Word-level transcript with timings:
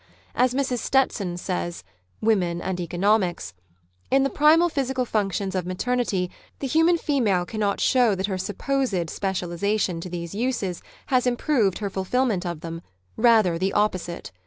As 0.33 0.55
Mrs. 0.55 0.79
Stetson 0.79 1.37
says 1.37 1.83
("Women 2.21 2.59
and 2.59 2.79
Economics"): 2.79 3.53
In 4.09 4.23
the 4.23 4.31
primal 4.31 4.67
physical 4.67 5.05
functions 5.05 5.53
of 5.53 5.67
maternity 5.67 6.31
the 6.57 6.65
human 6.65 6.97
female 6.97 7.45
cannot 7.45 7.79
show 7.79 8.15
that 8.15 8.25
her 8.25 8.39
supposed 8.39 9.11
specialisation 9.11 10.01
to 10.01 10.09
these 10.09 10.33
uses 10.33 10.81
has 11.13 11.27
improved 11.27 11.77
her 11.77 11.89
fulfilment 11.91 12.47
of 12.47 12.61
them, 12.61 12.81
rather 13.15 13.59
the 13.59 13.73
opposite. 13.73 14.31